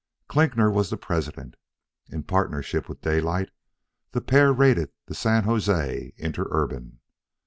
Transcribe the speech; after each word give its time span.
Klinkner 0.27 0.71
was 0.73 0.89
the 0.89 0.97
president. 0.97 1.53
In 2.09 2.23
partnership 2.23 2.89
with 2.89 3.01
Daylight, 3.01 3.51
the 4.13 4.19
pair 4.21 4.51
raided 4.51 4.89
the 5.05 5.13
San 5.13 5.43
Jose 5.43 6.11
Interurban. 6.17 7.01